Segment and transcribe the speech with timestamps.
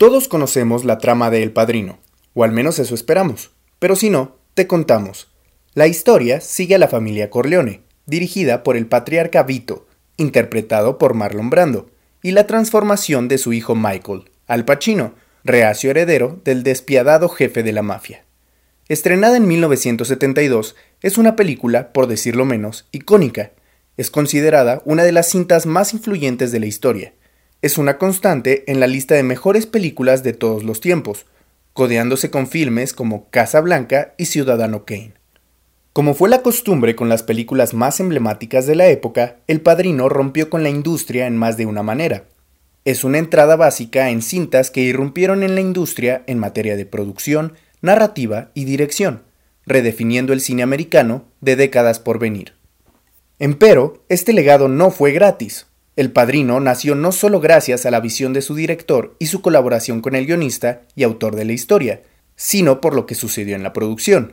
[0.00, 1.98] Todos conocemos la trama de El Padrino,
[2.32, 5.28] o al menos eso esperamos, pero si no, te contamos.
[5.74, 9.86] La historia sigue a la familia Corleone, dirigida por el patriarca Vito,
[10.16, 11.90] interpretado por Marlon Brando,
[12.22, 17.72] y la transformación de su hijo Michael, Al Pacino, reacio heredero del despiadado jefe de
[17.72, 18.24] la mafia.
[18.88, 23.52] Estrenada en 1972, es una película, por decirlo menos, icónica.
[23.98, 27.12] Es considerada una de las cintas más influyentes de la historia,
[27.62, 31.26] es una constante en la lista de mejores películas de todos los tiempos,
[31.72, 35.14] codeándose con filmes como Casa Blanca y Ciudadano Kane.
[35.92, 40.48] Como fue la costumbre con las películas más emblemáticas de la época, El Padrino rompió
[40.48, 42.24] con la industria en más de una manera.
[42.84, 47.54] Es una entrada básica en cintas que irrumpieron en la industria en materia de producción,
[47.82, 49.24] narrativa y dirección,
[49.66, 52.54] redefiniendo el cine americano de décadas por venir.
[53.38, 55.66] Empero, este legado no fue gratis,
[56.00, 60.00] el Padrino nació no solo gracias a la visión de su director y su colaboración
[60.00, 62.00] con el guionista y autor de la historia,
[62.36, 64.32] sino por lo que sucedió en la producción.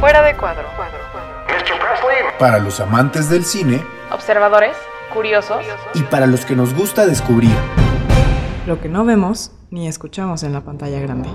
[0.00, 0.68] Fuera de cuadro.
[2.38, 4.76] Para los amantes del cine, observadores,
[5.14, 7.54] curiosos y para los que nos gusta descubrir
[8.66, 11.30] lo que no vemos ni escuchamos en la pantalla grande.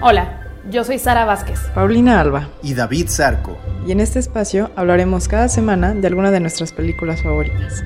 [0.00, 0.45] Hola.
[0.70, 1.60] Yo soy Sara Vázquez.
[1.74, 2.50] Paulina Alba.
[2.60, 3.56] Y David Zarco.
[3.86, 7.84] Y en este espacio hablaremos cada semana de alguna de nuestras películas favoritas.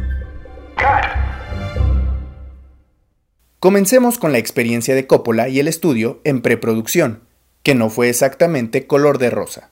[3.59, 7.21] Comencemos con la experiencia de Coppola y el estudio en preproducción,
[7.63, 9.69] que no fue exactamente color de rosa.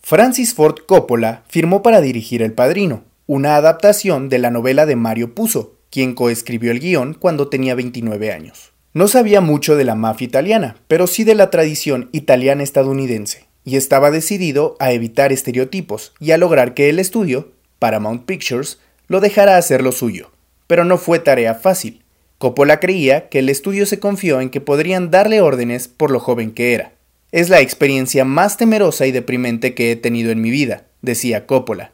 [0.00, 5.34] Francis Ford Coppola firmó para dirigir El Padrino, una adaptación de la novela de Mario
[5.34, 8.71] Puzo, quien coescribió el guion cuando tenía 29 años.
[8.94, 13.76] No sabía mucho de la mafia italiana, pero sí de la tradición italiana estadounidense, y
[13.76, 19.56] estaba decidido a evitar estereotipos y a lograr que el estudio, Paramount Pictures, lo dejara
[19.56, 20.30] hacer lo suyo.
[20.66, 22.02] Pero no fue tarea fácil.
[22.36, 26.50] Coppola creía que el estudio se confió en que podrían darle órdenes por lo joven
[26.52, 26.92] que era.
[27.30, 31.92] Es la experiencia más temerosa y deprimente que he tenido en mi vida, decía Coppola.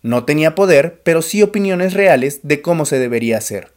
[0.00, 3.72] No tenía poder, pero sí opiniones reales de cómo se debería hacer.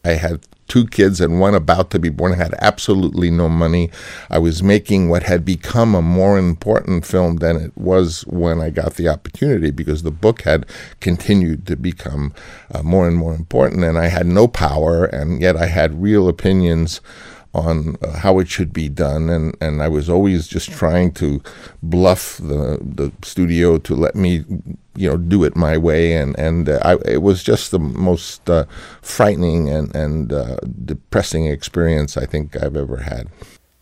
[0.67, 2.33] Two kids and one about to be born.
[2.33, 3.91] I had absolutely no money.
[4.29, 8.69] I was making what had become a more important film than it was when I
[8.69, 10.65] got the opportunity because the book had
[10.99, 12.33] continued to become
[12.71, 16.27] uh, more and more important, and I had no power, and yet I had real
[16.27, 17.01] opinions
[17.53, 21.41] on uh, how it should be done, and, and I was always just trying to
[21.81, 24.43] bluff the the studio to let me,
[24.95, 28.49] you know, do it my way, and and uh, I, it was just the most
[28.49, 28.65] uh,
[29.01, 33.27] frightening and and uh, depressing experience I think I've ever had.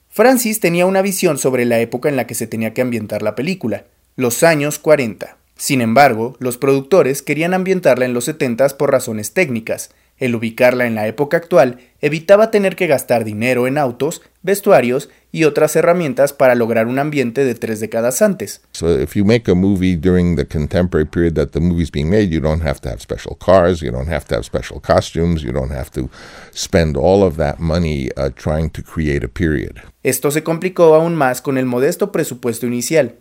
[0.09, 3.33] Francis tenía una visión sobre la época en la que se tenía que ambientar la
[3.33, 3.85] película,
[4.17, 5.38] los años 40.
[5.55, 10.95] Sin embargo, los productores querían ambientarla en los 70 por razones técnicas, el ubicarla en
[10.95, 16.53] la época actual evitaba tener que gastar dinero en autos, vestuarios y otras herramientas para
[16.53, 18.61] lograr un ambiente de tres décadas antes.
[18.71, 22.29] So if you make a movie during the contemporary period that the movie's being made,
[22.29, 25.51] you don't have to have special cars, you don't have to have special costumes, you
[25.51, 26.09] don't have to
[26.53, 29.81] spend all of that money uh, trying to create a period.
[30.03, 33.15] Esto se complicó aún más con el modesto presupuesto inicial,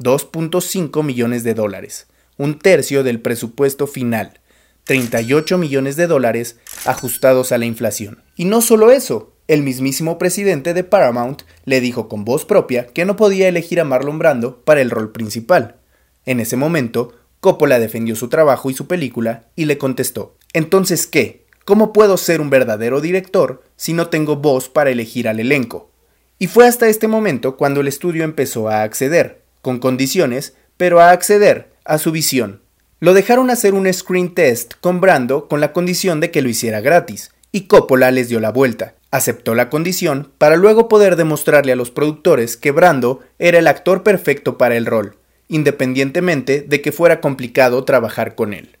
[0.00, 4.38] 2.5 millones de dólares, un tercio del presupuesto final.
[4.84, 8.22] 38 millones de dólares ajustados a la inflación.
[8.36, 13.04] Y no solo eso, el mismísimo presidente de Paramount le dijo con voz propia que
[13.04, 15.76] no podía elegir a Marlon Brando para el rol principal.
[16.24, 21.44] En ese momento, Coppola defendió su trabajo y su película y le contestó, ¿entonces qué?
[21.64, 25.90] ¿Cómo puedo ser un verdadero director si no tengo voz para elegir al elenco?
[26.38, 31.10] Y fue hasta este momento cuando el estudio empezó a acceder, con condiciones, pero a
[31.10, 32.61] acceder a su visión,
[33.02, 36.80] lo dejaron hacer un screen test con Brando con la condición de que lo hiciera
[36.80, 38.94] gratis, y Coppola les dio la vuelta.
[39.10, 44.04] Aceptó la condición para luego poder demostrarle a los productores que Brando era el actor
[44.04, 45.16] perfecto para el rol,
[45.48, 48.78] independientemente de que fuera complicado trabajar con él.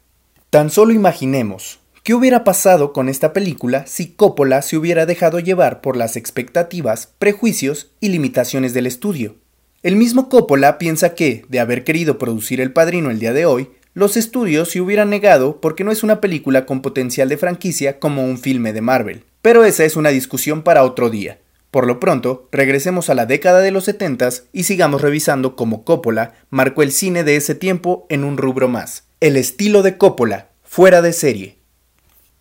[0.50, 5.80] Tan solo imaginemos, ¿qué hubiera pasado con esta película si Coppola se hubiera dejado llevar
[5.80, 9.34] por las expectativas, prejuicios y limitaciones del estudio?
[9.82, 13.68] El mismo Coppola piensa que, de haber querido producir El Padrino el día de hoy,
[13.94, 18.24] los estudios se hubieran negado porque no es una película con potencial de franquicia como
[18.24, 19.24] un filme de Marvel.
[19.42, 21.38] Pero esa es una discusión para otro día.
[21.70, 26.34] Por lo pronto, regresemos a la década de los 70 y sigamos revisando cómo Coppola
[26.50, 29.04] marcó el cine de ese tiempo en un rubro más.
[29.20, 31.58] El estilo de Coppola, fuera de serie.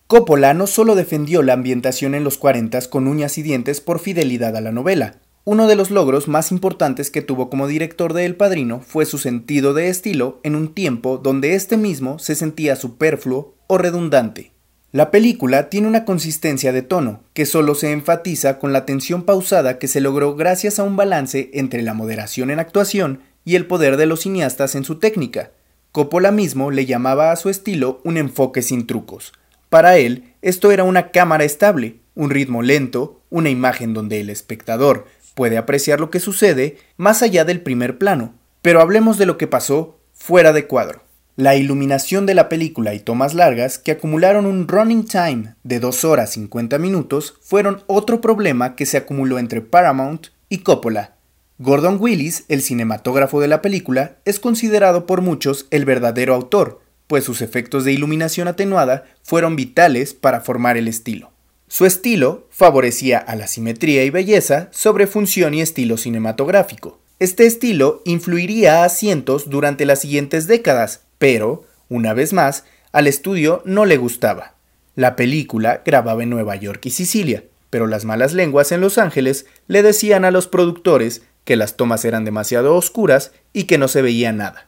[0.07, 4.55] Coppola no solo defendió la ambientación en los 40 con uñas y dientes por fidelidad
[4.57, 8.35] a la novela, Uno de los logros más importantes que tuvo como director de El
[8.35, 13.55] Padrino fue su sentido de estilo en un tiempo donde este mismo se sentía superfluo
[13.65, 14.51] o redundante.
[14.91, 19.79] La película tiene una consistencia de tono que solo se enfatiza con la tensión pausada
[19.79, 23.97] que se logró gracias a un balance entre la moderación en actuación y el poder
[23.97, 25.49] de los cineastas en su técnica.
[25.91, 29.33] Coppola mismo le llamaba a su estilo un enfoque sin trucos.
[29.69, 35.07] Para él, esto era una cámara estable, un ritmo lento, una imagen donde el espectador
[35.33, 38.33] puede apreciar lo que sucede más allá del primer plano.
[38.61, 41.03] Pero hablemos de lo que pasó fuera de cuadro.
[41.35, 46.03] La iluminación de la película y tomas largas, que acumularon un running time de 2
[46.03, 51.15] horas 50 minutos, fueron otro problema que se acumuló entre Paramount y Coppola.
[51.57, 57.23] Gordon Willis, el cinematógrafo de la película, es considerado por muchos el verdadero autor, pues
[57.23, 61.31] sus efectos de iluminación atenuada fueron vitales para formar el estilo.
[61.71, 66.99] Su estilo favorecía a la simetría y belleza sobre función y estilo cinematográfico.
[67.17, 73.61] Este estilo influiría a cientos durante las siguientes décadas, pero, una vez más, al estudio
[73.63, 74.55] no le gustaba.
[74.97, 79.45] La película grababa en Nueva York y Sicilia, pero las malas lenguas en Los Ángeles
[79.69, 84.01] le decían a los productores que las tomas eran demasiado oscuras y que no se
[84.01, 84.67] veía nada.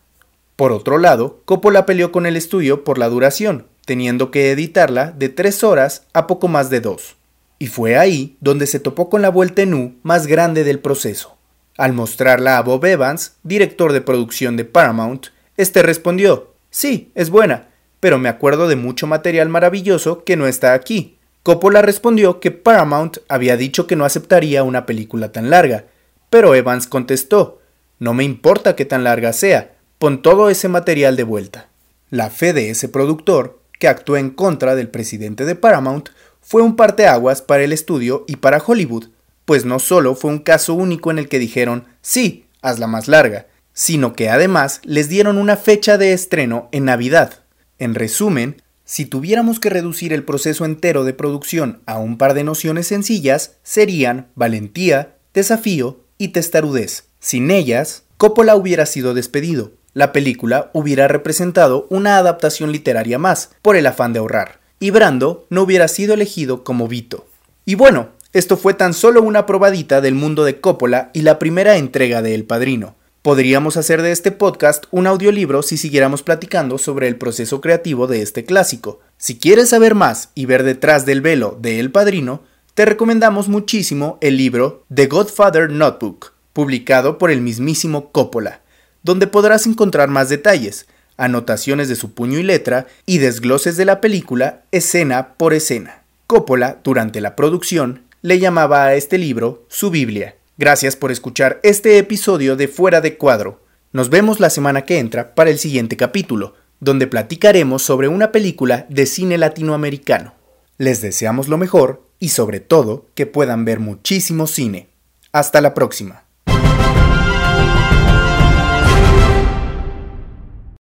[0.55, 5.29] Por otro lado, Coppola peleó con el estudio por la duración, teniendo que editarla de
[5.29, 7.15] tres horas a poco más de dos.
[7.59, 11.37] Y fue ahí donde se topó con la vuelta en U más grande del proceso.
[11.77, 15.27] Al mostrarla a Bob Evans, director de producción de Paramount,
[15.57, 17.69] este respondió, sí, es buena,
[17.99, 21.17] pero me acuerdo de mucho material maravilloso que no está aquí.
[21.41, 25.85] Coppola respondió que Paramount había dicho que no aceptaría una película tan larga,
[26.29, 27.59] pero Evans contestó,
[27.99, 31.69] no me importa que tan larga sea, pon todo ese material de vuelta.
[32.09, 36.09] La fe de ese productor que actuó en contra del presidente de Paramount,
[36.41, 39.09] fue un parteaguas para el estudio y para Hollywood,
[39.45, 43.47] pues no solo fue un caso único en el que dijeron, sí, hazla más larga,
[43.73, 47.43] sino que además les dieron una fecha de estreno en Navidad.
[47.79, 52.43] En resumen, si tuviéramos que reducir el proceso entero de producción a un par de
[52.43, 57.05] nociones sencillas, serían valentía, desafío y testarudez.
[57.19, 63.75] Sin ellas, Coppola hubiera sido despedido, la película hubiera representado una adaptación literaria más, por
[63.75, 67.27] el afán de ahorrar, y Brando no hubiera sido elegido como Vito.
[67.65, 71.77] Y bueno, esto fue tan solo una probadita del mundo de Coppola y la primera
[71.77, 72.95] entrega de El Padrino.
[73.21, 78.21] Podríamos hacer de este podcast un audiolibro si siguiéramos platicando sobre el proceso creativo de
[78.21, 78.99] este clásico.
[79.17, 82.41] Si quieres saber más y ver detrás del velo de El Padrino,
[82.73, 88.62] te recomendamos muchísimo el libro The Godfather Notebook, publicado por el mismísimo Coppola
[89.03, 94.01] donde podrás encontrar más detalles, anotaciones de su puño y letra y desgloses de la
[94.01, 96.03] película escena por escena.
[96.27, 100.35] Coppola, durante la producción, le llamaba a este libro su Biblia.
[100.57, 103.61] Gracias por escuchar este episodio de Fuera de Cuadro.
[103.91, 108.85] Nos vemos la semana que entra para el siguiente capítulo, donde platicaremos sobre una película
[108.89, 110.33] de cine latinoamericano.
[110.77, 114.89] Les deseamos lo mejor y sobre todo que puedan ver muchísimo cine.
[115.31, 116.23] Hasta la próxima.